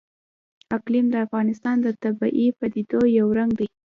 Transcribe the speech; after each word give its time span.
اقلیم 0.77 1.05
د 1.11 1.15
افغانستان 1.25 1.75
د 1.81 1.87
طبیعي 2.03 2.47
پدیدو 2.59 2.99
یو 3.17 3.27
رنګ 3.37 3.51
دی. 3.59 3.67